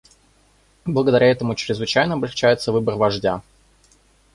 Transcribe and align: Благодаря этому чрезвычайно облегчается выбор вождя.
Благодаря 0.83 1.29
этому 1.29 1.53
чрезвычайно 1.53 2.15
облегчается 2.15 2.71
выбор 2.71 2.95
вождя. 2.95 3.43